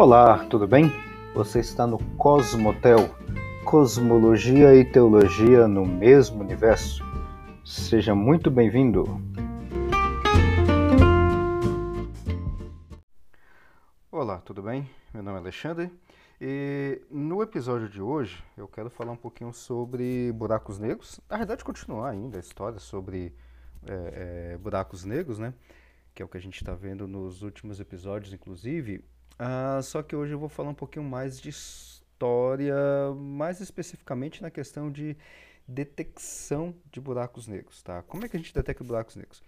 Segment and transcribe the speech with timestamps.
[0.00, 0.92] Olá, tudo bem?
[1.34, 3.12] Você está no Cosmotel,
[3.64, 7.02] Cosmologia e Teologia no mesmo universo.
[7.64, 9.20] Seja muito bem-vindo.
[14.12, 14.88] Olá, tudo bem?
[15.12, 15.90] Meu nome é Alexandre
[16.40, 21.20] e no episódio de hoje eu quero falar um pouquinho sobre buracos negros.
[21.28, 23.34] Na verdade, continuar ainda a história sobre
[23.84, 25.52] é, é, buracos negros, né?
[26.14, 29.04] Que é o que a gente está vendo nos últimos episódios, inclusive.
[29.38, 32.74] Uh, só que hoje eu vou falar um pouquinho mais de história,
[33.16, 35.16] mais especificamente na questão de
[35.66, 38.02] detecção de buracos negros, tá?
[38.02, 39.42] Como é que a gente detecta buracos negros?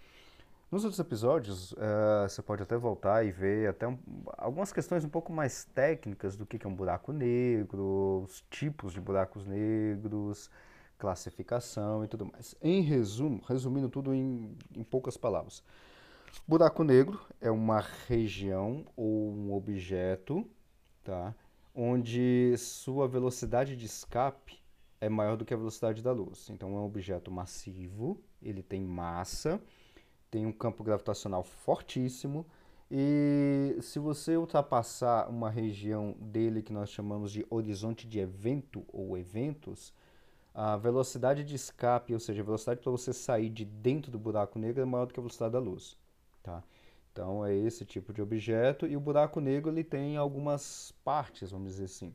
[0.71, 3.99] Nos outros episódios, uh, você pode até voltar e ver até um,
[4.39, 8.93] algumas questões um pouco mais técnicas do que, que é um buraco negro, os tipos
[8.93, 10.49] de buracos negros,
[10.97, 12.55] classificação e tudo mais.
[12.63, 15.65] Em resumo, resumindo tudo em, em poucas palavras,
[16.47, 20.45] Buraco negro é uma região ou um objeto,
[21.03, 21.35] tá?
[21.75, 24.61] Onde sua velocidade de escape
[25.01, 26.49] é maior do que a velocidade da luz.
[26.51, 29.61] Então é um objeto massivo, ele tem massa,
[30.31, 32.47] tem um campo gravitacional fortíssimo
[32.91, 39.17] e se você ultrapassar uma região dele que nós chamamos de horizonte de evento ou
[39.17, 39.95] eventos,
[40.53, 44.59] a velocidade de escape, ou seja, a velocidade para você sair de dentro do buraco
[44.59, 46.00] negro é maior do que a velocidade da luz.
[46.43, 46.63] Tá?
[47.13, 51.73] Então é esse tipo de objeto e o buraco negro ele tem algumas partes, vamos
[51.73, 52.15] dizer assim.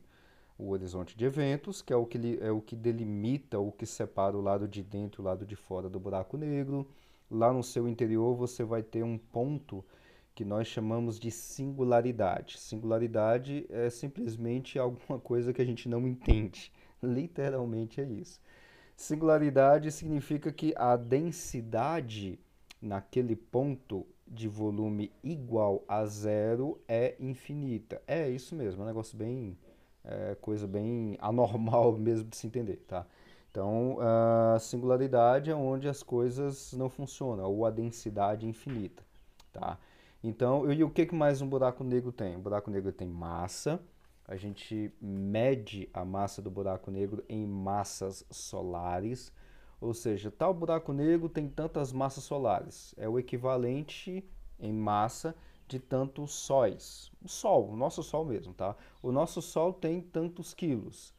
[0.58, 4.36] O horizonte de eventos, que é o que, é o que delimita, o que separa
[4.36, 6.88] o lado de dentro e o lado de fora do buraco negro.
[7.30, 9.84] Lá no seu interior você vai ter um ponto
[10.34, 12.58] que nós chamamos de singularidade.
[12.58, 16.72] Singularidade é simplesmente alguma coisa que a gente não entende.
[17.02, 18.40] Literalmente é isso.
[18.96, 22.38] Singularidade significa que a densidade
[22.80, 28.02] naquele ponto de volume igual a zero é infinita.
[28.06, 29.56] É isso mesmo, é um negócio bem.
[30.04, 33.06] É, coisa bem anormal mesmo de se entender, tá?
[33.50, 39.02] Então, a singularidade é onde as coisas não funcionam, ou a densidade infinita,
[39.50, 39.78] tá?
[40.22, 42.36] Então, e o que mais um buraco negro tem?
[42.36, 43.80] O buraco negro tem massa,
[44.28, 49.32] a gente mede a massa do buraco negro em massas solares,
[49.80, 52.94] ou seja, tal buraco negro tem tantas massas solares.
[52.96, 54.24] É o equivalente
[54.58, 55.34] em massa
[55.68, 57.10] de tantos sóis.
[57.22, 58.76] O Sol, o nosso Sol mesmo, tá?
[59.02, 61.14] O nosso Sol tem tantos quilos.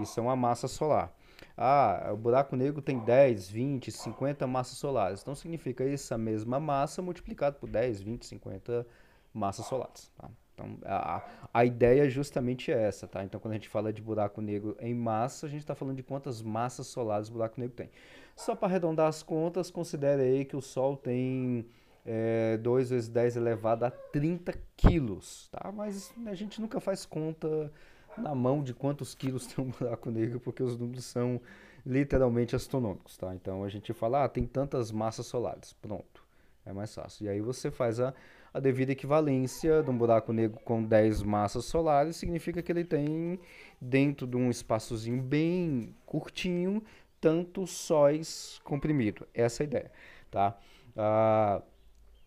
[0.00, 1.14] Isso é uma massa solar.
[1.56, 5.20] Ah, o buraco negro tem 10, 20, 50 massas solares.
[5.20, 8.86] Então significa essa mesma massa multiplicado por 10, 20, 50
[9.34, 10.10] massas solares.
[10.16, 10.30] Tá?
[10.54, 13.24] Então, a, a ideia é justamente essa, tá?
[13.24, 16.02] Então, quando a gente fala de buraco negro em massa, a gente está falando de
[16.02, 17.90] quantas massas solares o buraco negro tem.
[18.36, 21.66] Só para arredondar as contas, considere aí que o Sol tem
[22.04, 25.72] é, 2 vezes 10 elevado a 30 quilos, tá?
[25.72, 27.72] Mas a gente nunca faz conta
[28.16, 31.40] na mão de quantos quilos tem um buraco negro, porque os números são
[31.84, 33.34] literalmente astronômicos, tá?
[33.34, 36.24] Então, a gente fala, ah, tem tantas massas solares, pronto,
[36.64, 37.26] é mais fácil.
[37.26, 38.14] E aí você faz a
[38.52, 43.38] a devida equivalência de um buraco negro com 10 massas solares significa que ele tem,
[43.80, 46.82] dentro de um espaçozinho bem curtinho,
[47.20, 49.26] tantos sóis comprimido.
[49.32, 49.92] Essa é a ideia,
[50.30, 50.58] tá?
[50.96, 51.62] Ah,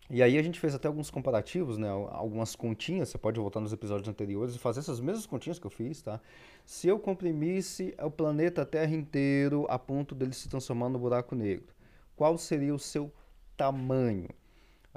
[0.08, 1.88] e aí a gente fez até alguns comparativos, né?
[1.88, 5.70] Algumas continhas, você pode voltar nos episódios anteriores e fazer essas mesmas continhas que eu
[5.70, 6.20] fiz, tá?
[6.64, 11.74] Se eu comprimisse o planeta Terra inteiro a ponto dele se transformar no buraco negro,
[12.16, 13.12] qual seria o seu
[13.56, 14.28] tamanho?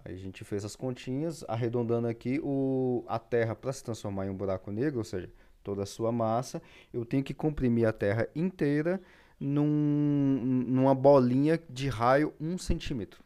[0.10, 4.32] Aí a gente fez as continhas, arredondando aqui o, a Terra para se transformar em
[4.32, 5.30] um buraco negro, ou seja,
[5.64, 6.60] toda a sua massa,
[6.92, 9.00] eu tenho que comprimir a Terra inteira
[9.40, 13.24] num, numa bolinha de raio 1 centímetro.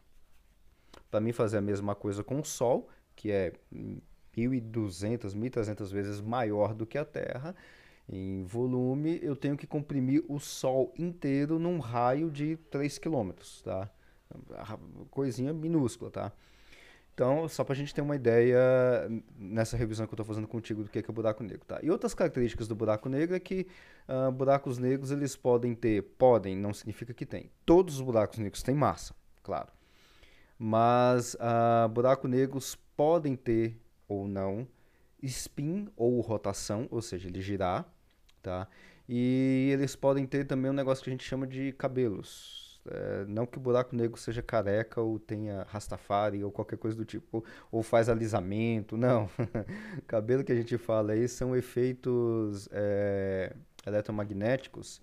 [1.10, 3.54] Para mim fazer a mesma coisa com o Sol, que é
[4.36, 7.56] 1.200, 1.300 vezes maior do que a Terra,
[8.06, 13.30] em volume, eu tenho que comprimir o Sol inteiro num raio de 3 km,
[13.64, 13.88] tá?
[15.10, 16.32] Coisinha minúscula, tá?
[17.14, 18.58] Então, só para a gente ter uma ideia
[19.38, 21.78] nessa revisão que eu estou fazendo contigo do que é, o buraco negro, tá?
[21.80, 23.68] E outras características do buraco negro é que
[24.08, 27.52] uh, buracos negros eles podem ter, podem, não significa que tem.
[27.64, 29.14] Todos os buracos negros têm massa,
[29.44, 29.68] claro.
[30.58, 34.66] Mas uh, buracos negros podem ter ou não
[35.22, 37.88] spin ou rotação, ou seja, ele girar,
[38.42, 38.66] tá?
[39.08, 43.46] E eles podem ter também um negócio que a gente chama de cabelos, é, não
[43.46, 47.82] que o buraco negro seja careca ou tenha rastafari ou qualquer coisa do tipo, ou,
[47.82, 49.28] faz alisamento, não.
[50.06, 53.54] cabelo que a gente fala aí são efeitos é,
[53.86, 55.00] eletromagnéticos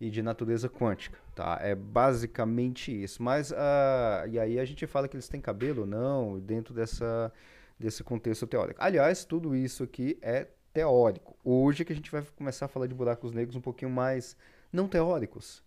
[0.00, 1.58] e de natureza quântica, tá?
[1.60, 3.22] É basicamente isso.
[3.22, 7.32] Mas, uh, e aí a gente fala que eles têm cabelo não, dentro dessa,
[7.78, 8.80] desse contexto teórico.
[8.82, 11.34] Aliás, tudo isso aqui é teórico.
[11.42, 14.36] Hoje é que a gente vai começar a falar de buracos negros um pouquinho mais
[14.70, 15.64] não teóricos.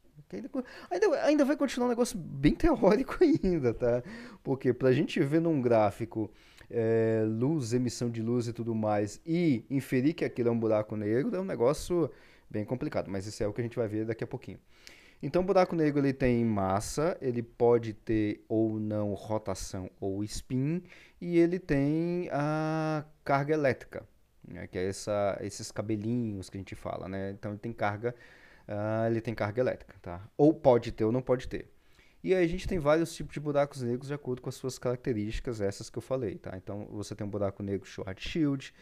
[0.89, 4.03] Ainda, ainda vai continuar um negócio bem teórico ainda, tá?
[4.43, 6.31] Porque pra gente ver num gráfico
[6.69, 10.95] é, luz, emissão de luz e tudo mais, e inferir que aquilo é um buraco
[10.95, 12.09] negro, é um negócio
[12.49, 14.59] bem complicado, mas isso é o que a gente vai ver daqui a pouquinho.
[15.21, 20.81] Então, o buraco negro ele tem massa, ele pode ter ou não rotação ou spin,
[21.19, 24.07] e ele tem a carga elétrica,
[24.47, 27.31] né, que é essa, esses cabelinhos que a gente fala, né?
[27.31, 28.15] Então, ele tem carga,
[28.69, 30.21] uh, ele tem carga elétrica, tá?
[30.37, 31.69] Ou pode ter ou não pode ter.
[32.23, 34.77] E aí a gente tem vários tipos de buracos negros de acordo com as suas
[34.77, 36.55] características, essas que eu falei, tá?
[36.57, 38.73] Então, você tem um buraco negro short shield,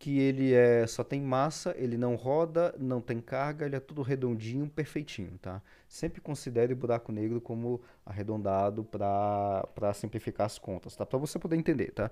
[0.00, 4.00] que ele é só tem massa, ele não roda, não tem carga, ele é tudo
[4.00, 5.60] redondinho, perfeitinho, tá?
[5.86, 11.04] Sempre considere o buraco negro como arredondado para simplificar as contas, tá?
[11.04, 12.10] Para você poder entender, tá?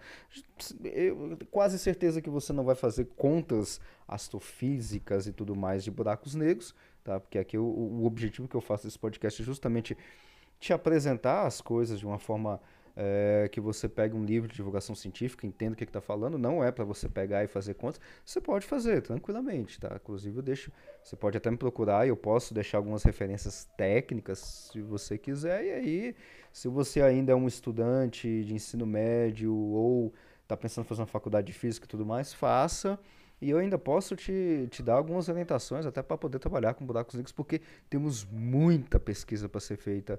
[0.85, 6.35] Eu quase certeza que você não vai fazer contas astrofísicas e tudo mais de buracos
[6.35, 7.19] negros, tá?
[7.19, 9.96] Porque aqui o, o objetivo que eu faço desse podcast é justamente
[10.61, 12.61] te apresentar as coisas de uma forma
[13.00, 16.65] é, que você pegue um livro de divulgação científica, entenda o que está falando, não
[16.65, 19.95] é para você pegar e fazer contas, você pode fazer tranquilamente, tá?
[19.95, 24.41] Inclusive eu deixo, você pode até me procurar e eu posso deixar algumas referências técnicas
[24.41, 26.17] se você quiser, e aí,
[26.53, 30.12] se você ainda é um estudante de ensino médio ou
[30.43, 32.99] está pensando em fazer uma faculdade de física e tudo mais, faça.
[33.41, 37.15] E eu ainda posso te, te dar algumas orientações até para poder trabalhar com buracos
[37.15, 40.19] negros, porque temos muita pesquisa para ser feita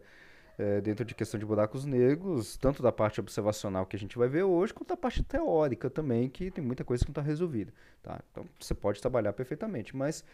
[0.60, 4.28] é, dentro de questão de buracos negros, tanto da parte observacional que a gente vai
[4.28, 7.74] ver hoje, quanto da parte teórica também, que tem muita coisa que não está resolvida.
[8.04, 8.20] Tá?
[8.30, 10.26] Então você pode trabalhar perfeitamente, mas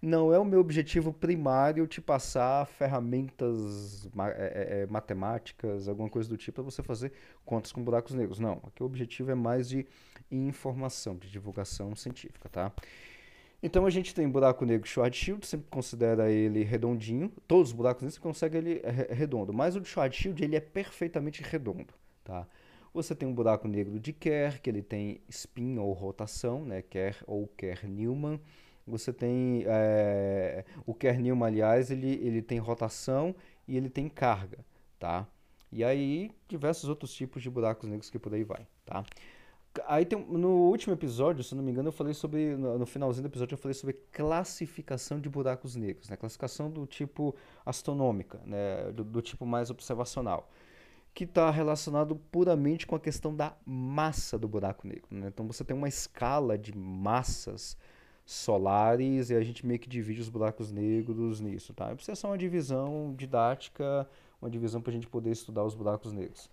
[0.00, 6.36] não é o meu objetivo primário te passar ferramentas é, é, matemáticas, alguma coisa do
[6.38, 7.12] tipo, para você fazer
[7.44, 8.38] contas com buracos negros.
[8.38, 9.86] Não, aqui o objetivo é mais de
[10.30, 12.48] informação, de divulgação científica.
[12.48, 12.72] Tá?
[13.64, 17.32] Então a gente tem buraco negro Schwarzschild, sempre considera ele redondinho.
[17.48, 21.42] Todos os buracos negros você consegue ele redondo, mas o de Schwarzschild ele é perfeitamente
[21.42, 22.46] redondo, tá?
[22.92, 26.82] Você tem um buraco negro de Kerr, que ele tem spin ou rotação, né?
[26.82, 28.38] Kerr ou Kerr-Newman.
[28.86, 33.34] Você tem é, o Kerr-Newman, aliás, ele, ele tem rotação
[33.66, 34.58] e ele tem carga,
[34.98, 35.26] tá?
[35.72, 39.02] E aí diversos outros tipos de buracos negros que por aí vai, tá?
[39.86, 42.56] Aí tem, no último episódio, se não me engano, eu falei sobre.
[42.56, 46.16] No, finalzinho do episódio, eu falei sobre classificação de buracos negros, né?
[46.16, 47.34] Classificação do tipo
[47.66, 48.92] astronômica, né?
[48.92, 50.48] Do, do tipo mais observacional.
[51.12, 55.06] Que está relacionado puramente com a questão da massa do buraco negro.
[55.10, 55.28] Né?
[55.28, 57.76] Então você tem uma escala de massas
[58.24, 61.92] solares e a gente meio que divide os buracos negros nisso, tá?
[61.92, 64.08] Isso é só uma divisão didática,
[64.40, 66.50] uma divisão para a gente poder estudar os buracos negros,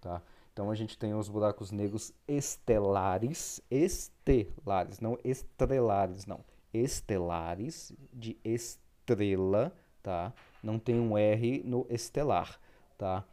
[0.00, 0.20] tá?
[0.54, 9.76] Então a gente tem os buracos negros estelares, estelares, não estrelares, não, estelares de estrela,
[10.00, 10.32] tá?
[10.62, 12.60] Não tem um R no estelar,
[12.96, 13.24] tá?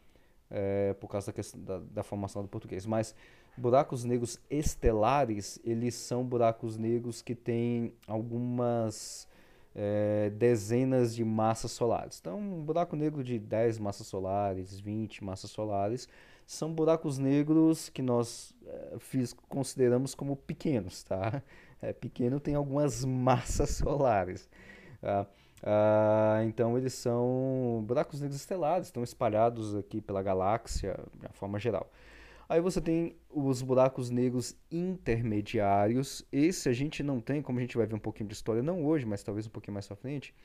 [0.49, 2.87] É, por causa da, da, da formação do português.
[2.87, 3.13] Mas
[3.55, 9.27] buracos negros estelares, eles são buracos negros que têm algumas
[9.75, 12.17] é, dezenas de massas solares.
[12.19, 16.09] Então, um buraco negro de 10 massas solares, 20 massas solares,
[16.51, 21.41] são buracos negros que nós é, fiz, consideramos como pequenos, tá?
[21.81, 24.49] É, pequeno tem algumas massas solares.
[24.99, 25.25] Tá?
[25.63, 31.57] Ah, então eles são buracos negros estelares, estão espalhados aqui pela galáxia de uma forma
[31.57, 31.89] geral.
[32.49, 36.25] Aí você tem os buracos negros intermediários.
[36.33, 38.85] Esse a gente não tem, como a gente vai ver um pouquinho de história, não
[38.85, 40.35] hoje, mas talvez um pouquinho mais pra frente.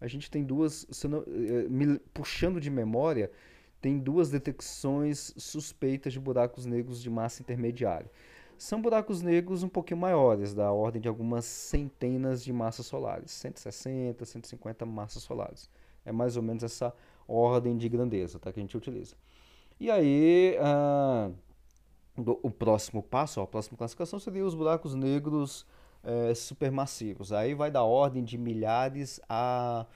[0.00, 3.30] A gente tem duas, não, eh, me, puxando de memória,
[3.82, 8.08] tem duas detecções suspeitas de buracos negros de massa intermediária.
[8.56, 14.24] São buracos negros um pouquinho maiores, da ordem de algumas centenas de massas solares, 160,
[14.24, 15.68] 150 massas solares.
[16.04, 16.94] É mais ou menos essa
[17.26, 19.16] ordem de grandeza tá, que a gente utiliza.
[19.80, 21.28] E aí, ah,
[22.16, 25.66] o próximo passo, ó, a próxima classificação seria os buracos negros
[26.04, 27.32] é, supermassivos.
[27.32, 29.86] Aí vai da ordem de milhares a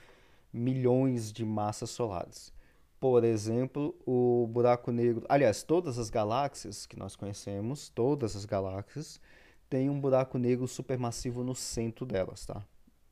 [0.51, 2.51] milhões de massas solares.
[2.99, 5.25] Por exemplo, o buraco negro.
[5.29, 9.21] Aliás, todas as galáxias que nós conhecemos, todas as galáxias,
[9.69, 12.63] têm um buraco negro supermassivo no centro delas, tá?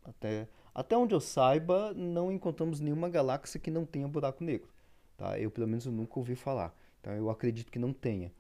[0.04, 4.70] Até, até onde eu saiba, não encontramos nenhuma galáxia que não tenha buraco negro.
[5.18, 5.40] Tá?
[5.40, 6.76] Eu, pelo menos, nunca ouvi falar.
[7.00, 8.32] Então, eu acredito que não tenha.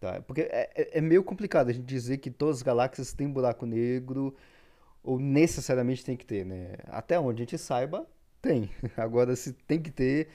[0.00, 0.20] Tá?
[0.22, 3.66] Porque é, é, é meio complicado a gente dizer que todas as galáxias têm buraco
[3.66, 4.34] negro,
[5.02, 6.74] ou necessariamente tem que ter, né?
[6.86, 8.06] Até onde a gente saiba,
[8.42, 8.70] tem.
[8.96, 10.28] Agora, se tem que ter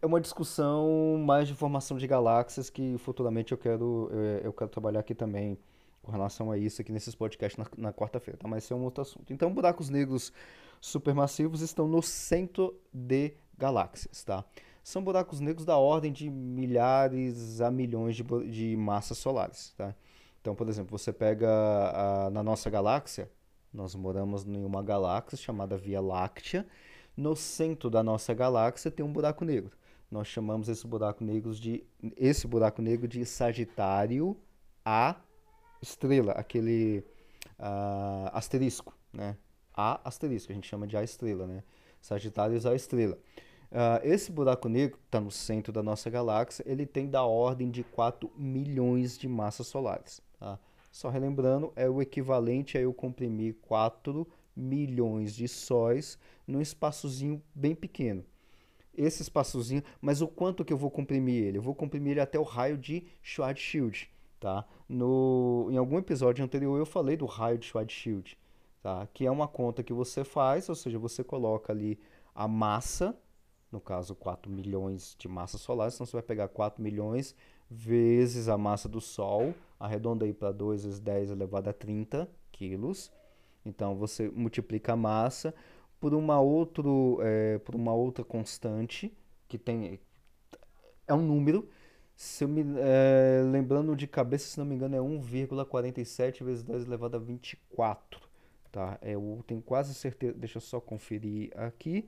[0.00, 4.70] é uma discussão mais de formação de galáxias que futuramente eu quero, eu, eu quero
[4.70, 5.58] trabalhar aqui também
[6.02, 8.48] com relação a isso aqui nesses podcasts na, na quarta-feira, tá?
[8.48, 9.32] Mas esse é um outro assunto.
[9.32, 10.32] Então, buracos negros
[10.80, 14.44] supermassivos estão no centro de galáxias, tá?
[14.82, 19.94] São buracos negros da ordem de milhares a milhões de, de massas solares, tá?
[20.40, 23.30] Então, por exemplo, você pega a, na nossa galáxia,
[23.72, 26.66] nós moramos em uma galáxia chamada Via Láctea.
[27.16, 29.76] No centro da nossa galáxia tem um buraco negro.
[30.10, 31.84] Nós chamamos esse buraco negro de
[32.16, 34.36] esse buraco negro de Sagitário
[34.84, 35.16] A
[35.80, 37.04] estrela, aquele
[37.58, 39.36] uh, asterisco, né?
[39.72, 41.62] A asterisco, a gente chama de A estrela, né?
[42.00, 43.18] Sagitários A estrela.
[43.70, 47.70] Uh, esse buraco negro que está no centro da nossa galáxia, ele tem da ordem
[47.70, 50.20] de 4 milhões de massas solares.
[50.40, 50.58] Tá?
[50.90, 54.26] Só relembrando, é o equivalente a eu comprimir 4
[54.56, 58.24] milhões de sóis num espaçozinho bem pequeno.
[58.94, 61.58] Esse espaçozinho, mas o quanto que eu vou comprimir ele?
[61.58, 64.10] Eu vou comprimir ele até o raio de Schwarzschild.
[64.38, 64.66] Tá?
[64.88, 68.38] No, em algum episódio anterior eu falei do raio de Schwarzschild,
[68.82, 69.06] tá?
[69.12, 71.98] que é uma conta que você faz, ou seja, você coloca ali
[72.34, 73.14] a massa,
[73.70, 77.36] no caso 4 milhões de massas solares, então você vai pegar 4 milhões
[77.70, 83.12] vezes a massa do Sol, arredonda aí para 2 vezes 10 elevado a 30 quilos.
[83.64, 85.54] Então você multiplica a massa
[86.00, 89.12] por uma, outro, é, por uma outra constante,
[89.46, 90.00] que tem
[91.06, 91.68] é um número
[92.20, 96.84] se eu me é, lembrando de cabeça, se não me engano, é 1,47 vezes 10
[96.84, 98.20] elevado a 24.
[98.70, 98.98] Tá?
[99.00, 100.34] É, eu tenho quase certeza.
[100.36, 102.06] Deixa eu só conferir aqui.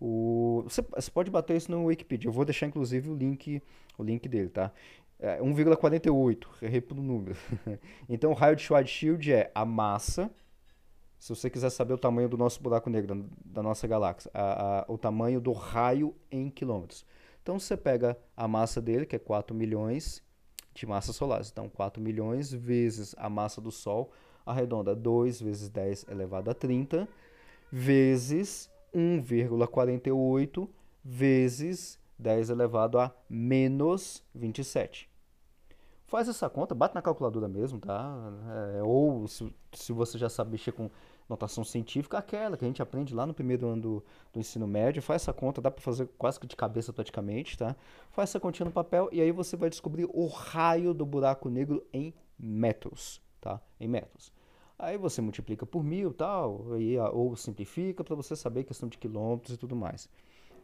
[0.00, 2.28] O, você, você pode bater isso no Wikipedia.
[2.28, 3.60] Eu vou deixar inclusive o link,
[3.98, 4.70] o link dele, tá?
[5.18, 7.36] É 1,48, errei pro número.
[8.08, 10.30] então o raio de Schwarzschild é a massa.
[11.18, 14.84] Se você quiser saber o tamanho do nosso buraco negro, da nossa galáxia, a, a,
[14.88, 17.04] o tamanho do raio em quilômetros.
[17.42, 20.22] Então você pega a massa dele, que é 4 milhões
[20.74, 21.50] de massas solares.
[21.50, 24.12] Então 4 milhões vezes a massa do Sol,
[24.46, 27.08] arredonda 2 vezes 10 elevado a 30,
[27.70, 30.68] vezes 1,48
[31.04, 35.07] vezes 10 elevado a menos 27.
[36.08, 38.32] Faz essa conta, bate na calculadora mesmo, tá?
[38.78, 40.88] É, ou se, se você já sabe mexer com
[41.28, 45.02] notação científica, aquela que a gente aprende lá no primeiro ano do, do ensino médio.
[45.02, 47.76] Faz essa conta, dá para fazer quase que de cabeça praticamente, tá?
[48.10, 51.86] Faz essa continha no papel e aí você vai descobrir o raio do buraco negro
[51.92, 53.60] em metros, tá?
[53.78, 54.32] Em metros.
[54.78, 59.54] Aí você multiplica por mil, tal, e, ou simplifica para você saber questão de quilômetros
[59.54, 60.08] e tudo mais.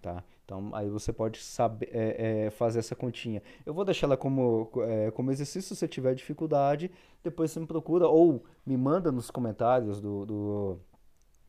[0.04, 0.22] Tá?
[0.44, 3.42] Então aí você pode saber, é, é, fazer essa continha.
[3.64, 6.90] Eu vou deixar ela como, é, como exercício, se você tiver dificuldade,
[7.22, 10.78] depois você me procura ou me manda nos comentários do, do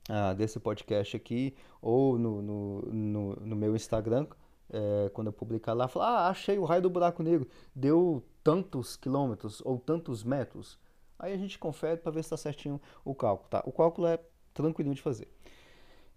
[0.08, 4.26] ah, desse podcast aqui, ou no, no, no, no meu Instagram,
[4.70, 8.96] é, quando eu publicar lá, falar, ah, achei o raio do buraco negro, deu tantos
[8.96, 10.80] quilômetros ou tantos metros.
[11.20, 13.50] Aí a gente confere para ver se está certinho o cálculo.
[13.50, 13.62] Tá?
[13.66, 14.18] O cálculo é
[14.54, 15.28] tranquilinho de fazer.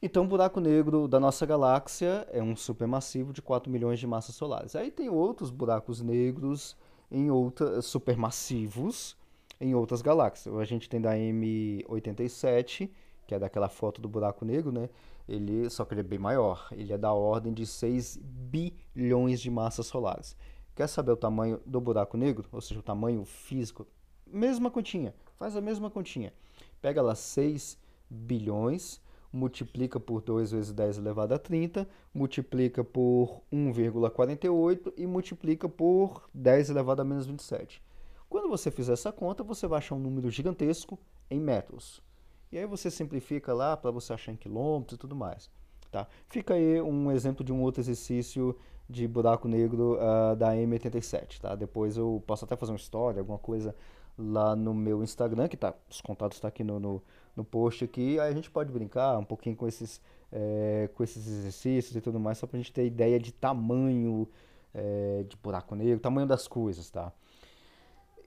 [0.00, 4.34] Então, o buraco negro da nossa galáxia é um supermassivo de 4 milhões de massas
[4.34, 4.76] solares.
[4.76, 6.76] Aí tem outros buracos negros
[7.10, 9.16] em outras supermassivos
[9.60, 10.54] em outras galáxias.
[10.54, 12.90] A gente tem da M87,
[13.26, 14.88] que é daquela foto do buraco negro, né?
[15.28, 16.68] Ele só que ele é bem maior.
[16.72, 20.36] Ele é da ordem de 6 bilhões de massas solares.
[20.74, 23.86] Quer saber o tamanho do buraco negro, ou seja, o tamanho físico?
[24.26, 25.14] Mesma continha.
[25.34, 26.32] Faz a mesma continha.
[26.80, 27.76] Pega lá 6
[28.08, 29.00] bilhões
[29.32, 36.70] multiplica por 2 vezes 10 elevado a 30, multiplica por 1,48 e multiplica por 10
[36.70, 37.82] elevado a menos 27.
[38.28, 40.98] Quando você fizer essa conta, você vai achar um número gigantesco
[41.30, 42.02] em metros.
[42.50, 45.50] E aí você simplifica lá para você achar em quilômetros e tudo mais.
[45.90, 46.06] Tá?
[46.28, 48.56] Fica aí um exemplo de um outro exercício
[48.88, 51.40] de buraco negro uh, da M87.
[51.40, 51.54] Tá?
[51.54, 53.74] Depois eu posso até fazer uma história, alguma coisa
[54.18, 57.02] lá no meu Instagram, que tá, os contatos estão tá aqui no, no,
[57.36, 58.18] no, post aqui.
[58.18, 60.00] Aí a gente pode brincar um pouquinho com esses,
[60.32, 64.28] é, com esses exercícios e tudo mais, só para a gente ter ideia de tamanho
[64.74, 67.12] é, de buraco negro, tamanho das coisas, tá?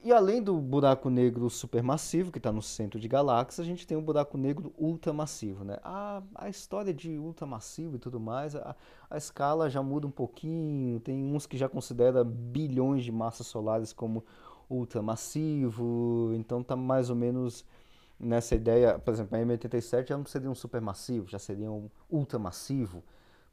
[0.04, 3.96] E além do buraco negro supermassivo, que está no centro de galáxias, a gente tem
[3.96, 5.64] o buraco negro ultramassivo.
[5.64, 5.78] Né?
[5.84, 8.76] A, a história de ultramassivo e tudo mais, a,
[9.08, 11.00] a escala já muda um pouquinho.
[11.02, 14.26] Tem uns que já considera bilhões de massas solares como
[14.74, 17.66] ultramassivo, então tá mais ou menos
[18.20, 23.04] nessa ideia, por exemplo, a M87 já não seria um supermassivo, já seria um ultramassivo,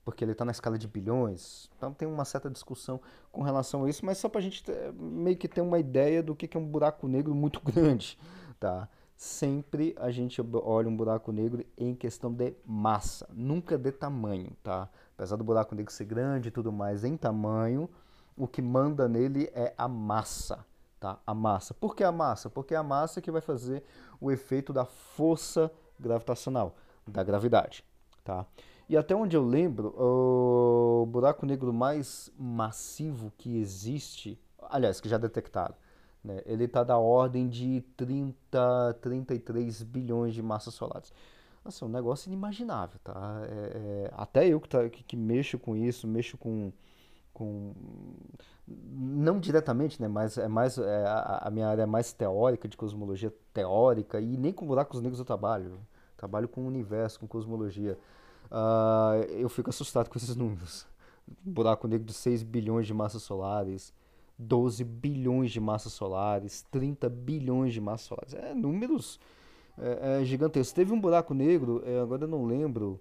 [0.04, 1.70] porque ele está na escala de bilhões.
[1.76, 3.00] Então tem uma certa discussão
[3.32, 6.22] com relação a isso, mas só para a gente ter, meio que ter uma ideia
[6.22, 8.18] do que é um buraco negro muito grande,
[8.60, 8.88] tá?
[9.16, 14.88] Sempre a gente olha um buraco negro em questão de massa, nunca de tamanho, tá?
[15.18, 17.90] apesar do buraco negro ser grande e tudo mais em tamanho,
[18.36, 20.64] o que manda nele é a massa,
[20.98, 21.18] tá?
[21.26, 21.74] A massa.
[21.74, 22.50] Por que a massa?
[22.50, 23.82] Porque é a massa que vai fazer
[24.20, 26.76] o efeito da força gravitacional,
[27.06, 27.84] da gravidade,
[28.24, 28.46] tá?
[28.88, 34.40] E até onde eu lembro, o buraco negro mais massivo que existe,
[34.70, 35.74] aliás, que já detectaram,
[36.24, 41.12] né, ele está da ordem de 30, 33 bilhões de massas solares.
[41.64, 43.42] Assim, um negócio inimaginável, tá?
[43.44, 46.72] É, é, até eu que, tá, que, que, mexo com isso, mexo com,
[47.38, 47.72] com
[48.66, 50.08] não diretamente, né?
[50.08, 54.36] Mas é mais é, a, a, minha área é mais teórica de cosmologia teórica e
[54.36, 55.78] nem com buracos negros eu trabalho.
[56.16, 57.96] Trabalho com o universo, com cosmologia.
[58.46, 60.86] Uh, eu fico assustado com esses números.
[61.44, 63.94] Buraco negro de 6 bilhões de massas solares,
[64.36, 68.34] 12 bilhões de massas solares, 30 bilhões de massas solares.
[68.34, 69.20] É números
[69.78, 70.72] é, é gigantescos.
[70.72, 73.00] Teve um buraco negro, é, agora eu não lembro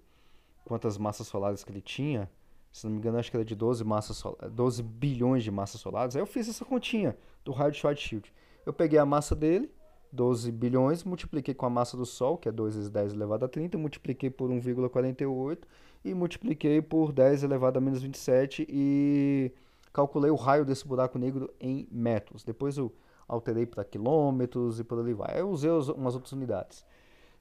[0.64, 2.30] quantas massas solares que ele tinha.
[2.78, 6.14] Se não me engano, acho que era de 12, massas 12 bilhões de massas solares.
[6.14, 8.32] Aí eu fiz essa continha do raio de Schwarzschild.
[8.64, 9.70] Eu peguei a massa dele,
[10.12, 13.48] 12 bilhões, multipliquei com a massa do Sol, que é 2 vezes 10 elevado a
[13.48, 15.58] 30, multipliquei por 1,48
[16.04, 19.52] e multipliquei por 10 elevado a menos 27 e
[19.92, 22.44] calculei o raio desse buraco negro em metros.
[22.44, 22.94] Depois eu
[23.26, 25.40] alterei para quilômetros e por ali vai.
[25.40, 26.84] Eu usei umas outras unidades.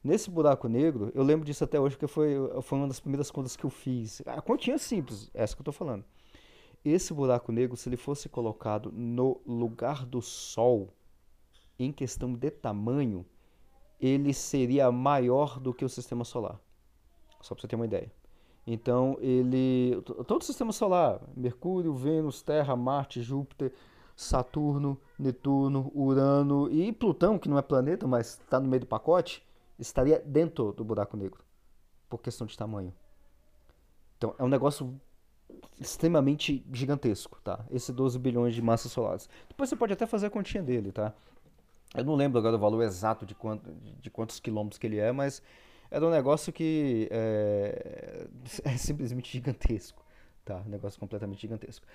[0.07, 3.57] Nesse buraco negro, eu lembro disso até hoje porque foi, foi uma das primeiras contas
[3.57, 4.21] que eu fiz.
[4.25, 6.05] A continha é simples, essa que eu estou falando.
[6.85, 10.93] Esse buraco negro, se ele fosse colocado no lugar do Sol,
[11.77, 13.25] em questão de tamanho,
[13.99, 16.57] ele seria maior do que o sistema solar.
[17.41, 18.09] Só para você ter uma ideia.
[18.65, 20.01] Então, ele.
[20.25, 23.73] Todo o sistema solar: Mercúrio, Vênus, Terra, Marte, Júpiter,
[24.15, 29.45] Saturno, Netuno, Urano e Plutão, que não é planeta, mas está no meio do pacote,
[29.79, 31.43] estaria dentro do buraco negro.
[32.10, 32.93] Por questão de tamanho.
[34.17, 35.00] Então, é um negócio
[35.79, 37.63] extremamente gigantesco, tá?
[37.69, 39.29] Esse 12 bilhões de massas solares.
[39.48, 41.13] Depois você pode até fazer a continha dele, tá?
[41.96, 45.12] Eu não lembro agora o valor exato de, quanto, de quantos quilômetros que ele é,
[45.12, 45.41] mas
[45.89, 48.28] era um negócio que é,
[48.65, 50.04] é simplesmente gigantesco.
[50.43, 50.62] Tá?
[50.65, 51.86] Um negócio completamente gigantesco.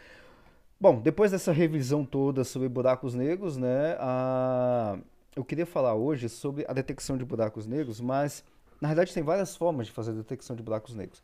[0.80, 4.98] Bom, depois dessa revisão toda sobre buracos negros, né, a...
[5.34, 8.44] eu queria falar hoje sobre a detecção de buracos negros, mas
[8.80, 11.22] na verdade tem várias formas de fazer a detecção de buracos negros.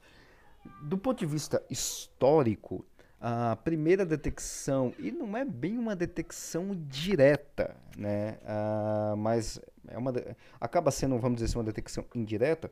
[0.82, 2.84] Do ponto de vista histórico,
[3.20, 8.38] a primeira detecção, e não é bem uma detecção direta, né?
[8.42, 10.12] Uh, mas é uma,
[10.60, 12.70] acaba sendo, vamos dizer assim, uma detecção indireta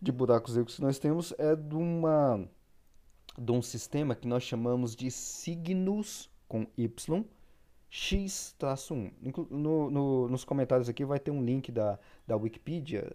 [0.00, 2.48] de buracos negros que nós temos é de, uma,
[3.36, 7.24] de um sistema que nós chamamos de signos com Y
[7.90, 9.12] x-1.
[9.50, 13.10] No, no, nos comentários aqui vai ter um link da, da Wikipedia.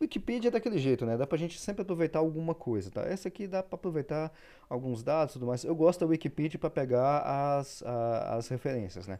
[0.00, 1.16] Wikipedia é daquele jeito, né?
[1.16, 3.02] Dá pra gente sempre aproveitar alguma coisa, tá?
[3.02, 4.32] Essa aqui dá pra aproveitar
[4.68, 5.64] alguns dados e tudo mais.
[5.64, 9.18] Eu gosto da Wikipedia para pegar as, a, as referências, né?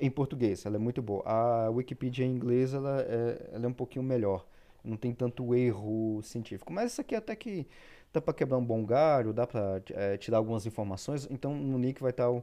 [0.00, 1.22] Em português, ela é muito boa.
[1.26, 4.46] A Wikipedia em inglês, ela é, ela é um pouquinho melhor.
[4.84, 6.72] Não tem tanto erro científico.
[6.72, 7.66] Mas essa aqui até que
[8.12, 11.26] dá para quebrar um bom galho, dá para é, tirar algumas informações.
[11.30, 12.42] Então no link vai estar o,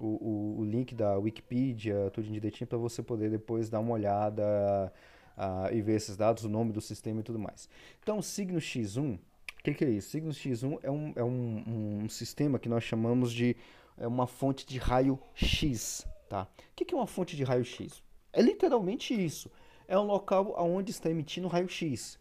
[0.00, 4.92] o, o link da Wikipedia, tudo direitinho, para você poder depois dar uma olhada
[5.36, 7.68] uh, e ver esses dados, o nome do sistema e tudo mais.
[8.02, 10.10] Então, signo X1, o que, que, é isso?
[10.10, 13.54] Signo X1 é, um, é um, um, sistema que nós chamamos de
[13.98, 16.06] é uma fonte de raio-x.
[16.28, 16.44] Tá?
[16.44, 18.02] O que, que é uma fonte de raio-x?
[18.32, 19.50] É literalmente isso.
[19.86, 22.18] É um local onde está emitindo raio-x.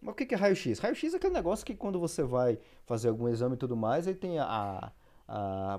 [0.00, 0.78] Mas o que, que é raio-x?
[0.78, 4.14] Raio-x é aquele negócio que quando você vai fazer algum exame e tudo mais, aí
[4.14, 4.92] tem a, a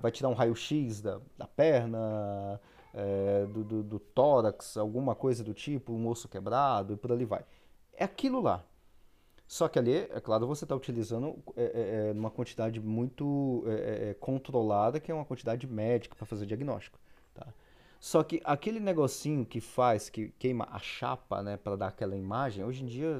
[0.02, 2.60] vai tirar um raio-x da, da perna,
[2.94, 7.26] é, do, do, do, tórax, alguma coisa do tipo, um osso quebrado e por ali
[7.26, 7.46] vai.
[7.94, 8.64] É aquilo lá.
[9.48, 14.10] Só que ali, é claro, você está utilizando é, é, é, uma quantidade muito é,
[14.10, 16.98] é, controlada, que é uma quantidade médica para fazer diagnóstico.
[17.34, 17.48] Tá?
[18.06, 22.64] Só que aquele negocinho que faz, que queima a chapa, né, para dar aquela imagem,
[22.64, 23.20] hoje em dia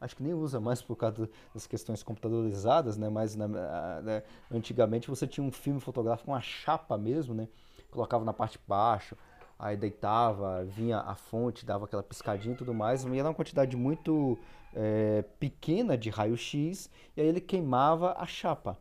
[0.00, 5.28] acho que nem usa mais por causa das questões computadorizadas, né, mas né, antigamente você
[5.28, 7.46] tinha um filme fotográfico com a chapa mesmo, né,
[7.88, 9.16] colocava na parte de baixo,
[9.56, 13.76] aí deitava, vinha a fonte, dava aquela piscadinha e tudo mais, e era uma quantidade
[13.76, 14.36] muito
[14.74, 18.76] é, pequena de raio-x, e aí ele queimava a chapa.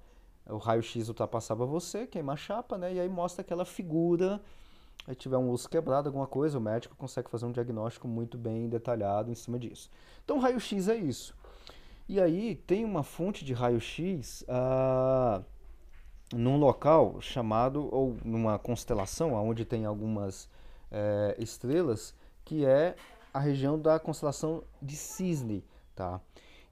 [0.48, 2.94] O raio-x ultrapassava você, queima a chapa, né?
[2.94, 4.40] E aí mostra aquela figura.
[5.08, 8.68] Aí tiver um osso quebrado, alguma coisa, o médico consegue fazer um diagnóstico muito bem
[8.68, 9.90] detalhado em cima disso.
[10.24, 11.36] Então, raio-x é isso.
[12.08, 14.44] E aí tem uma fonte de raio-x.
[14.48, 15.42] Ah,
[16.34, 20.50] num local chamado, ou numa constelação, onde tem algumas
[20.92, 22.96] é, estrelas, que é
[23.34, 25.64] a região da constelação de Cisne,
[25.96, 26.20] tá?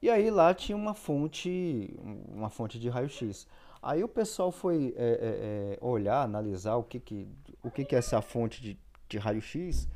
[0.02, 1.94] E aí lá tinha uma fonte,
[2.28, 3.46] uma fonte de raio-x.
[3.84, 7.28] Aí o pessoal foi é, é, é, olhar, analisar o que, que,
[7.62, 9.86] o que, que é essa fonte de, de raio-x.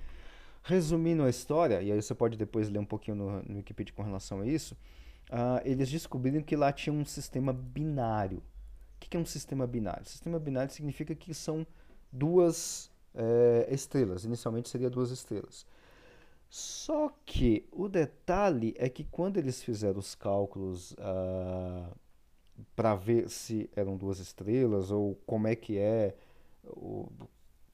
[0.62, 4.02] Resumindo a história, e aí você pode depois ler um pouquinho no, no Wikipedia com
[4.02, 4.74] relação a isso,
[5.30, 8.38] uh, eles descobriram que lá tinha um sistema binário.
[8.40, 10.04] O que, que é um sistema binário?
[10.04, 11.66] Sistema binário significa que são
[12.12, 14.24] duas é, estrelas.
[14.24, 15.64] Inicialmente seria duas estrelas.
[16.50, 21.96] Só que o detalhe é que quando eles fizeram os cálculos uh,
[22.74, 26.14] para ver se eram duas estrelas ou como é que é,
[26.64, 27.08] o,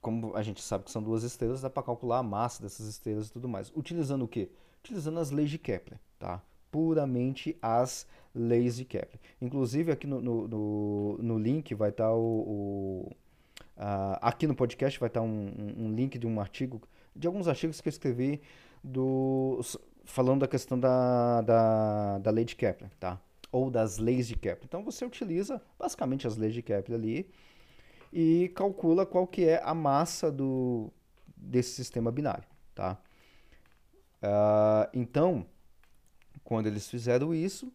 [0.01, 3.27] como a gente sabe que são duas estrelas, dá para calcular a massa dessas estrelas
[3.27, 3.71] e tudo mais.
[3.75, 4.49] Utilizando o quê?
[4.79, 6.41] Utilizando as leis de Kepler, tá?
[6.71, 9.19] Puramente as leis de Kepler.
[9.41, 13.11] Inclusive aqui no, no, no, no link vai estar tá o, o
[13.77, 16.81] uh, aqui no podcast vai estar tá um, um, um link de um artigo,
[17.15, 18.41] de alguns artigos que eu escrevi
[18.83, 19.59] do,
[20.03, 23.19] falando da questão da, da, da lei de Kepler, tá?
[23.55, 24.65] Ou das leis de Kepler.
[24.65, 27.31] Então você utiliza basicamente as leis de Kepler ali
[28.11, 30.91] e calcula qual que é a massa do,
[31.37, 32.99] desse sistema binário, tá?
[34.21, 35.45] Uh, então,
[36.43, 37.71] quando eles fizeram isso,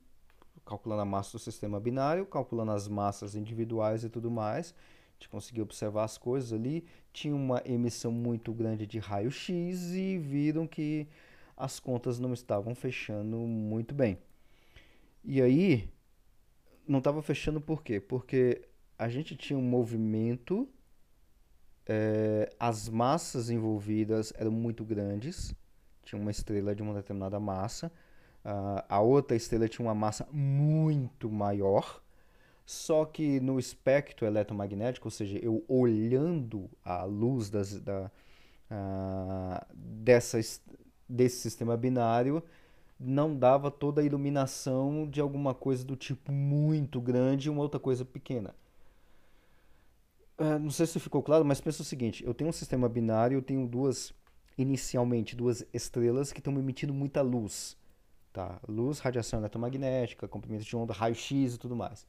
[0.66, 5.30] calculando a massa do sistema binário, calculando as massas individuais e tudo mais, a gente
[5.30, 6.84] conseguiu observar as coisas ali.
[7.10, 11.08] Tinha uma emissão muito grande de raio-x e viram que
[11.56, 14.18] as contas não estavam fechando muito bem.
[15.22, 15.88] E aí,
[16.86, 18.00] não estava fechando por quê?
[18.00, 18.62] Porque
[18.98, 20.68] a gente tinha um movimento,
[21.86, 25.54] é, as massas envolvidas eram muito grandes,
[26.02, 27.92] tinha uma estrela de uma determinada massa,
[28.44, 32.02] uh, a outra estrela tinha uma massa muito maior,
[32.66, 38.10] só que no espectro eletromagnético, ou seja, eu olhando a luz das, da,
[38.70, 40.38] uh, dessa,
[41.08, 42.42] desse sistema binário,
[43.00, 47.80] não dava toda a iluminação de alguma coisa do tipo muito grande e uma outra
[47.80, 48.54] coisa pequena.
[50.38, 53.38] Uh, não sei se ficou claro, mas pensa o seguinte: eu tenho um sistema binário,
[53.38, 54.12] eu tenho duas,
[54.58, 57.76] inicialmente, duas estrelas que estão emitindo muita luz.
[58.32, 58.60] Tá?
[58.68, 62.06] Luz, radiação eletromagnética, comprimento de onda, raio-x e tudo mais.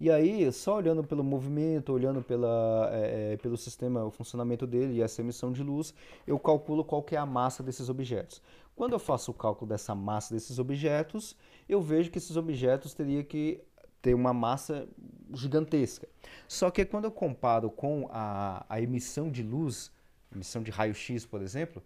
[0.00, 5.02] E aí, só olhando pelo movimento, olhando pela, é, pelo sistema, o funcionamento dele e
[5.02, 5.92] essa emissão de luz,
[6.24, 8.40] eu calculo qual que é a massa desses objetos.
[8.78, 11.36] Quando eu faço o cálculo dessa massa desses objetos,
[11.68, 13.60] eu vejo que esses objetos teriam que
[14.00, 14.86] ter uma massa
[15.34, 16.08] gigantesca.
[16.46, 19.90] Só que quando eu comparo com a, a emissão de luz,
[20.32, 21.82] emissão de raio-x, por exemplo,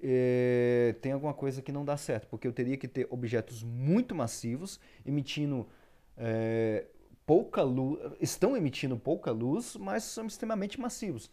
[0.00, 4.14] é, tem alguma coisa que não dá certo, porque eu teria que ter objetos muito
[4.14, 5.66] massivos emitindo
[6.16, 6.86] é,
[7.26, 11.32] pouca luz, estão emitindo pouca luz, mas são extremamente massivos.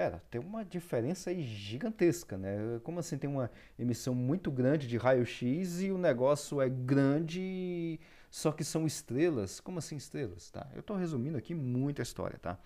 [0.00, 2.80] Pera, tem uma diferença gigantesca, né?
[2.82, 8.50] Como assim tem uma emissão muito grande de raio-x e o negócio é grande só
[8.50, 9.60] que são estrelas.
[9.60, 10.50] Como assim estrelas?
[10.50, 10.66] Tá?
[10.72, 12.58] Eu estou resumindo aqui muita história, tá?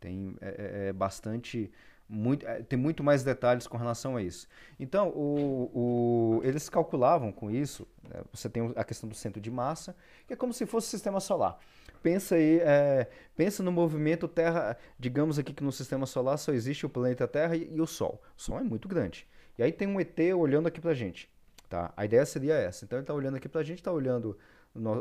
[0.00, 1.70] Tem é, é, é, bastante,
[2.08, 4.48] muito, é, tem muito mais detalhes com relação a isso.
[4.76, 7.86] Então, o, o, eles calculavam com isso.
[8.02, 8.20] Né?
[8.32, 9.94] Você tem a questão do centro de massa,
[10.26, 11.56] que é como se fosse o sistema solar.
[12.02, 14.76] Pensa aí, é, pensa no movimento Terra.
[14.98, 18.22] Digamos aqui que no sistema solar só existe o planeta Terra e, e o Sol.
[18.36, 19.26] O Sol é muito grande.
[19.58, 21.30] E aí tem um ET olhando aqui pra gente.
[21.68, 21.92] Tá?
[21.96, 22.84] A ideia seria essa.
[22.84, 24.36] Então ele está olhando aqui pra gente, está olhando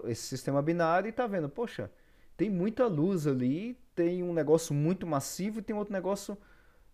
[0.05, 1.91] esse sistema binário e está vendo, poxa,
[2.35, 6.37] tem muita luz ali, tem um negócio muito massivo e tem outro negócio.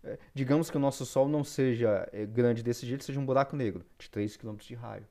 [0.02, 3.56] É, digamos que o nosso Sol não seja é, grande desse jeito, seja um buraco
[3.56, 5.06] negro de 3 km de raio.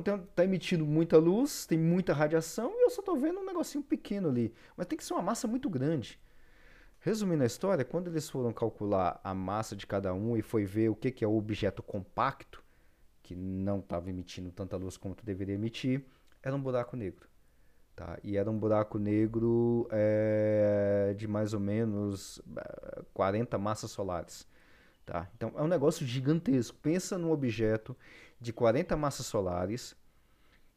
[0.00, 3.82] Então está emitindo muita luz, tem muita radiação e eu só estou vendo um negocinho
[3.82, 4.54] pequeno ali.
[4.76, 6.18] Mas tem que ser uma massa muito grande.
[7.00, 10.88] Resumindo a história, quando eles foram calcular a massa de cada um e foi ver
[10.88, 12.62] o que, que é o objeto compacto,
[13.22, 16.04] que não estava emitindo tanta luz como deveria emitir,
[16.42, 17.28] era um buraco negro.
[17.94, 18.18] Tá?
[18.22, 22.40] E era um buraco negro é, de mais ou menos
[23.12, 24.46] 40 eh, massas solares.
[25.04, 25.28] Tá?
[25.36, 26.78] Então é um negócio gigantesco.
[26.80, 27.96] Pensa num objeto
[28.42, 29.96] de 40 massas solares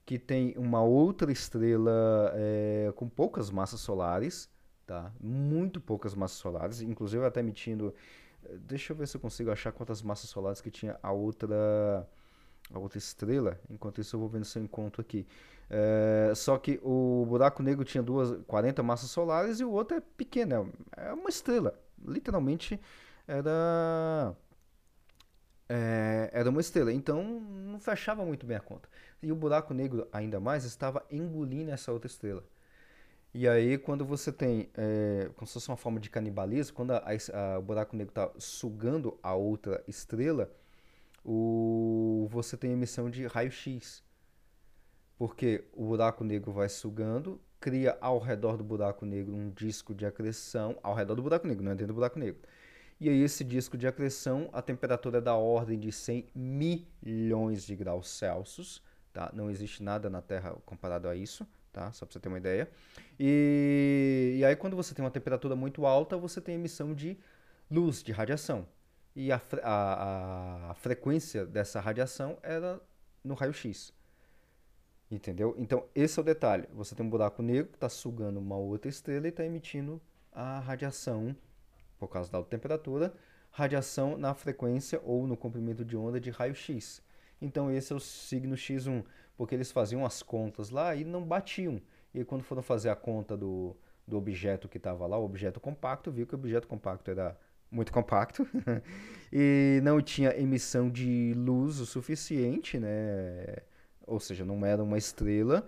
[0.05, 4.47] que tem uma outra estrela é, com poucas massas solares,
[4.85, 5.11] tá?
[5.19, 7.93] Muito poucas massas solares, inclusive até emitindo.
[8.67, 12.07] Deixa eu ver se eu consigo achar quantas massas solares que tinha a outra
[12.71, 13.59] a outra estrela.
[13.67, 15.25] Enquanto isso eu vou vendo se eu encontro aqui.
[15.67, 20.01] É, só que o buraco negro tinha duas 40 massas solares e o outro é
[20.01, 21.73] pequeno, é, é uma estrela.
[22.07, 22.79] Literalmente
[23.27, 24.35] era
[25.67, 28.87] é, era uma estrela, então não fechava muito bem a conta.
[29.21, 32.43] E o buraco negro, ainda mais, estava engolindo essa outra estrela.
[33.33, 37.03] E aí, quando você tem, é, como se fosse uma forma de canibalismo, quando a,
[37.33, 40.49] a, o buraco negro está sugando a outra estrela,
[41.23, 44.03] o, você tem emissão de raio-x.
[45.17, 50.05] Porque o buraco negro vai sugando, cria ao redor do buraco negro um disco de
[50.05, 52.39] acreção, ao redor do buraco negro, não é dentro do buraco negro.
[52.99, 57.75] E aí esse disco de acreção, a temperatura é da ordem de 100 milhões de
[57.75, 58.81] graus Celsius,
[59.11, 59.29] tá?
[59.33, 61.91] Não existe nada na Terra comparado a isso, tá?
[61.91, 62.69] Só para você ter uma ideia.
[63.19, 67.17] E, e aí quando você tem uma temperatura muito alta, você tem emissão de
[67.69, 68.65] luz, de radiação.
[69.15, 72.81] E a, a, a frequência dessa radiação era
[73.23, 73.93] no raio-x.
[75.09, 75.55] Entendeu?
[75.57, 76.67] Então, esse é o detalhe.
[76.73, 80.59] Você tem um buraco negro que está sugando uma outra estrela e está emitindo a
[80.59, 81.35] radiação,
[81.97, 83.13] por causa da alta temperatura,
[83.51, 87.01] radiação na frequência ou no comprimento de onda de raio-x.
[87.41, 89.03] Então, esse é o signo X1,
[89.37, 91.81] porque eles faziam as contas lá e não batiam.
[92.13, 93.75] E quando foram fazer a conta do,
[94.07, 97.37] do objeto que estava lá, o objeto compacto, viu que o objeto compacto era
[97.69, 98.47] muito compacto
[99.31, 103.57] e não tinha emissão de luz o suficiente, né?
[104.05, 105.67] ou seja, não era uma estrela.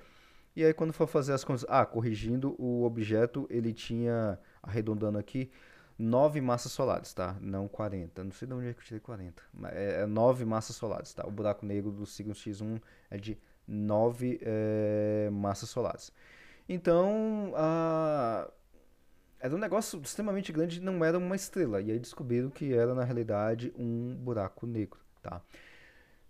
[0.55, 5.51] E aí quando for fazer as contas, ah, corrigindo, o objeto ele tinha, arredondando aqui,
[5.97, 7.35] 9 massas solares, tá?
[7.41, 8.23] Não 40.
[8.23, 9.41] Não sei de onde é que eu tirei 40.
[9.53, 11.25] Mas é 9 massas solares, tá?
[11.25, 16.11] O buraco negro do signo X1 é de 9 é, massas solares.
[16.69, 18.49] Então, a...
[19.39, 21.81] era um negócio extremamente grande, não era uma estrela.
[21.81, 25.41] E aí descobriram que era, na realidade, um buraco negro, tá?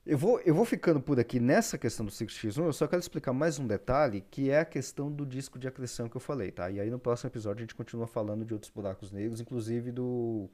[0.09, 3.33] Eu vou, eu vou ficando por aqui nessa questão do 6x1, eu só quero explicar
[3.33, 6.71] mais um detalhe, que é a questão do disco de acreção que eu falei, tá?
[6.71, 10.49] E aí no próximo episódio a gente continua falando de outros buracos negros, inclusive do,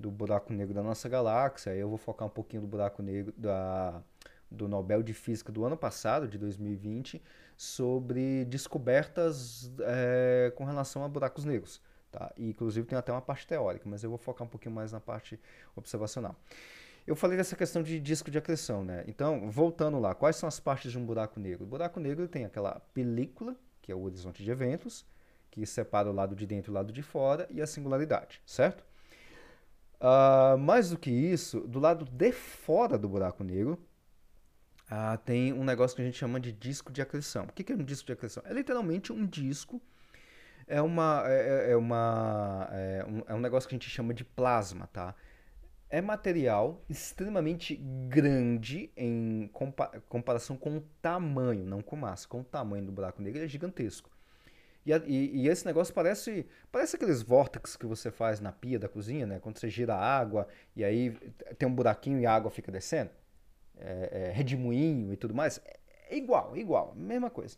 [0.00, 1.72] do buraco negro da nossa galáxia.
[1.72, 4.02] Aí eu vou focar um pouquinho do buraco negro da,
[4.50, 7.22] do Nobel de Física do ano passado, de 2020,
[7.58, 11.82] sobre descobertas é, com relação a buracos negros.
[12.10, 12.32] Tá?
[12.38, 15.00] E, inclusive tem até uma parte teórica, mas eu vou focar um pouquinho mais na
[15.00, 15.38] parte
[15.76, 16.34] observacional.
[17.08, 19.02] Eu falei dessa questão de disco de acreção, né?
[19.06, 21.64] Então, voltando lá, quais são as partes de um buraco negro?
[21.64, 25.06] O buraco negro tem aquela película, que é o horizonte de eventos,
[25.50, 28.84] que separa o lado de dentro e o lado de fora, e a singularidade, certo?
[29.98, 33.82] Uh, mais do que isso, do lado de fora do buraco negro,
[34.92, 37.44] uh, tem um negócio que a gente chama de disco de acreção.
[37.44, 38.42] O que é um disco de acreção?
[38.44, 39.80] É literalmente um disco,
[40.66, 44.26] é, uma, é, é uma, é um, é um negócio que a gente chama de
[44.26, 45.14] plasma, tá?
[45.90, 47.74] É material extremamente
[48.08, 53.22] grande em compa comparação com o tamanho, não com massa, com o tamanho do buraco
[53.22, 54.10] negro, ele é gigantesco.
[54.84, 58.88] E, e, e, esse negócio parece parece aqueles vórtices que você faz na pia da
[58.88, 59.38] cozinha, né?
[59.38, 61.10] Quando você gira a água e aí
[61.58, 63.10] tem um buraquinho e a água fica descendo.
[63.76, 65.60] É, é, redemoinho e tudo mais.
[65.64, 67.56] É, igual, igual, mesma coisa.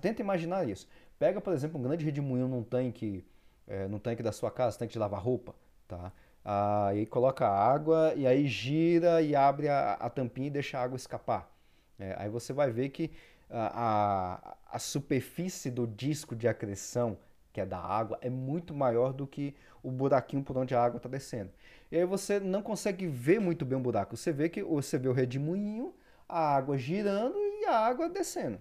[0.00, 0.88] Tenta imaginar isso.
[1.18, 3.24] Pega, por exemplo, um grande redemoinho num tanque,
[3.66, 5.54] é, num tanque da sua casa, tanque de lavar roupa,
[5.86, 6.12] tá?
[6.44, 10.96] Aí coloca água e aí gira e abre a, a tampinha e deixa a água
[10.96, 11.50] escapar.
[11.98, 13.10] É, aí você vai ver que
[13.48, 17.16] a, a, a superfície do disco de acreção,
[17.52, 20.98] que é da água, é muito maior do que o buraquinho por onde a água
[20.98, 21.50] está descendo.
[21.90, 24.16] E aí você não consegue ver muito bem o buraco.
[24.16, 25.94] Você vê que você vê o redemoinho,
[26.28, 28.58] a água girando e a água descendo.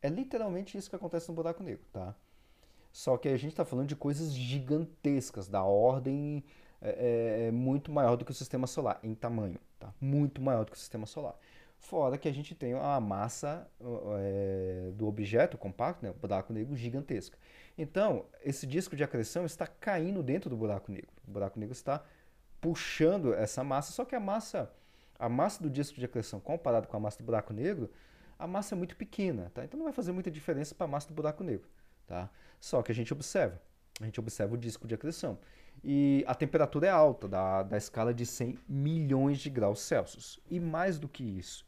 [0.00, 2.14] É literalmente isso que acontece no buraco negro, tá?
[2.92, 6.44] Só que a gente está falando de coisas gigantescas, da ordem
[6.80, 9.92] é, é, é, muito maior do que o sistema solar em tamanho, tá?
[10.00, 11.34] Muito maior do que o sistema solar.
[11.78, 13.68] Fora que a gente tem a massa
[14.18, 17.38] é, do objeto compacto, né, o buraco negro gigantesca.
[17.78, 21.10] Então, esse disco de acreção está caindo dentro do buraco negro.
[21.26, 22.02] O buraco negro está
[22.60, 24.70] puxando essa massa, só que a massa,
[25.18, 27.90] a massa do disco de acreção comparado com a massa do buraco negro,
[28.38, 29.64] a massa é muito pequena, tá?
[29.64, 31.68] Então não vai fazer muita diferença para a massa do buraco negro,
[32.06, 32.28] tá?
[32.60, 33.60] Só que a gente observa,
[34.00, 35.38] a gente observa o disco de acreção
[35.84, 40.40] e a temperatura é alta, da, da escala de 100 milhões de graus Celsius.
[40.50, 41.64] E mais do que isso,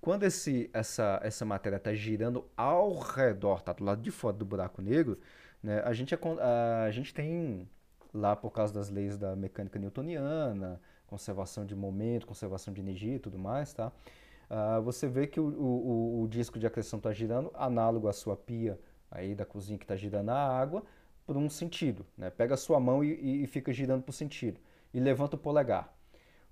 [0.00, 4.44] quando esse, essa, essa matéria está girando ao redor, está do lado de fora do
[4.44, 5.18] buraco negro,
[5.62, 7.66] né, a, gente, a, a gente tem
[8.12, 13.18] lá por causa das leis da mecânica newtoniana, conservação de momento, conservação de energia e
[13.18, 13.90] tudo mais, tá?
[14.50, 18.36] Uh, você vê que o, o, o disco de acreção está girando análogo à sua
[18.36, 18.78] pia
[19.10, 20.82] aí da cozinha que está girando a água,
[21.26, 22.04] por um sentido.
[22.16, 22.30] Né?
[22.30, 24.60] Pega a sua mão e, e fica girando por sentido.
[24.92, 25.92] E levanta o polegar.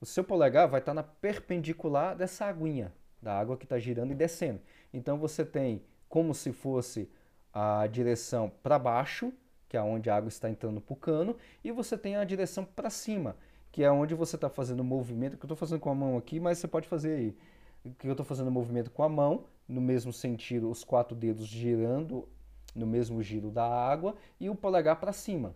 [0.00, 4.14] O seu polegar vai estar na perpendicular dessa aguinha, da água que está girando e
[4.14, 4.60] descendo.
[4.92, 7.08] Então você tem como se fosse
[7.52, 9.32] a direção para baixo,
[9.68, 12.64] que é onde a água está entrando para o cano, e você tem a direção
[12.64, 13.36] para cima,
[13.70, 16.18] que é onde você está fazendo o movimento, que eu estou fazendo com a mão
[16.18, 17.36] aqui, mas você pode fazer aí.
[17.98, 21.46] Que eu estou fazendo o movimento com a mão, no mesmo sentido, os quatro dedos
[21.46, 22.28] girando
[22.74, 25.54] no mesmo giro da água e o polegar para cima.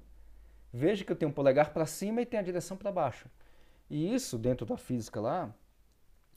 [0.73, 3.29] Veja que eu tenho um polegar para cima e tem a direção para baixo.
[3.89, 5.55] E isso, dentro da física lá,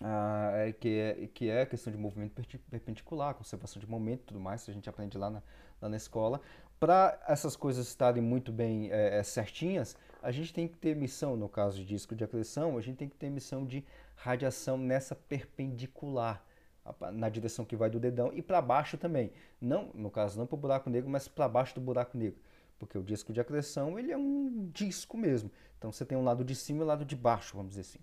[0.01, 4.39] ah, é, que, é, que é questão de movimento perpendicular, conservação de momento e tudo
[4.39, 5.43] mais, que a gente aprende lá na,
[5.81, 6.39] lá na escola.
[6.79, 11.49] Para essas coisas estarem muito bem é, certinhas, a gente tem que ter emissão, no
[11.49, 13.83] caso de disco de acreção, a gente tem que ter emissão de
[14.15, 16.45] radiação nessa perpendicular,
[17.11, 19.31] na direção que vai do dedão e para baixo também.
[19.61, 22.39] Não, no caso, não para o buraco negro, mas para baixo do buraco negro.
[22.77, 25.51] Porque o disco de acreção, ele é um disco mesmo.
[25.77, 27.99] Então você tem um lado de cima e um lado de baixo, vamos dizer assim.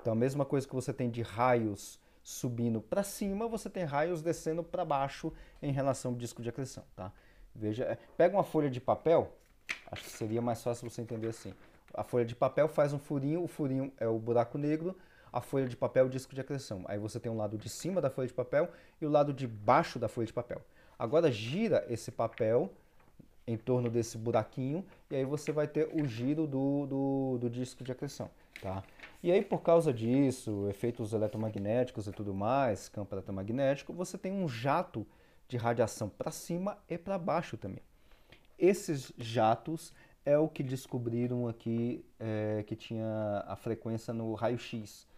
[0.00, 4.22] Então a mesma coisa que você tem de raios subindo para cima, você tem raios
[4.22, 5.32] descendo para baixo
[5.62, 7.12] em relação ao disco de acreção, tá?
[7.54, 9.30] Veja, é, pega uma folha de papel,
[9.92, 11.52] acho que seria mais fácil você entender assim.
[11.92, 14.96] A folha de papel faz um furinho, o furinho é o buraco negro,
[15.34, 16.84] a folha de papel é o disco de acreção.
[16.86, 18.70] Aí você tem o lado de cima da folha de papel
[19.00, 20.62] e o lado de baixo da folha de papel.
[20.96, 22.70] Agora gira esse papel
[23.44, 27.82] em torno desse buraquinho e aí você vai ter o giro do, do, do disco
[27.82, 28.30] de acreção.
[28.62, 28.84] Tá?
[29.24, 34.48] E aí, por causa disso, efeitos eletromagnéticos e tudo mais, campo eletromagnético, você tem um
[34.48, 35.04] jato
[35.48, 37.82] de radiação para cima e para baixo também.
[38.56, 39.92] Esses jatos
[40.24, 45.12] é o que descobriram aqui é, que tinha a frequência no raio-x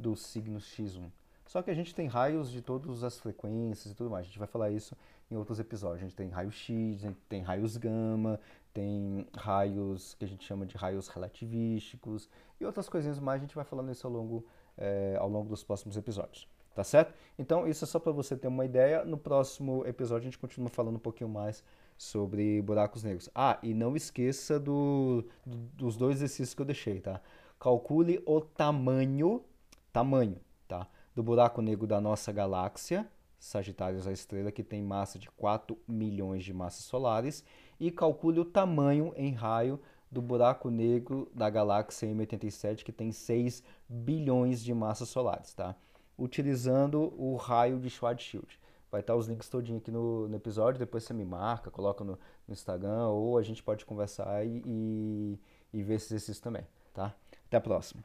[0.00, 1.10] do signo X1.
[1.46, 4.24] Só que a gente tem raios de todas as frequências e tudo mais.
[4.24, 4.96] A gente vai falar isso
[5.30, 6.00] em outros episódios.
[6.00, 8.38] A gente tem raio X, a gente tem raios gama,
[8.72, 12.28] tem raios que a gente chama de raios relativísticos
[12.60, 13.40] e outras coisinhas mais.
[13.40, 14.46] A gente vai falando isso ao longo,
[14.78, 16.48] é, ao longo dos próximos episódios.
[16.72, 17.12] Tá certo?
[17.36, 19.04] Então, isso é só para você ter uma ideia.
[19.04, 21.64] No próximo episódio, a gente continua falando um pouquinho mais
[21.98, 23.28] sobre buracos negros.
[23.34, 27.20] Ah, e não esqueça do, do, dos dois exercícios que eu deixei, tá?
[27.58, 29.44] Calcule o tamanho,
[29.92, 30.86] tamanho, tá?
[31.14, 33.08] Do buraco negro da nossa galáxia,
[33.40, 37.42] Sagitários a estrela, que tem massa de 4 milhões de massas solares,
[37.80, 43.62] e calcule o tamanho em raio do buraco negro da galáxia M87, que tem 6
[43.88, 45.74] bilhões de massas solares, tá?
[46.18, 48.60] Utilizando o raio de Schwarzschild.
[48.90, 52.18] Vai estar os links todinho aqui no, no episódio, depois você me marca, coloca no,
[52.46, 55.38] no Instagram, ou a gente pode conversar e, e,
[55.72, 57.14] e ver esse exercício também, tá?
[57.46, 58.04] Até a próxima.